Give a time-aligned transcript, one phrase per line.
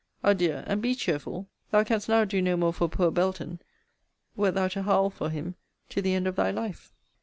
[0.23, 1.47] Adieu, and be cheerful.
[1.69, 3.59] Thou canst now do no more for poor Belton,
[4.35, 5.53] wert thou to howl for him
[5.89, 6.91] to the end of thy life.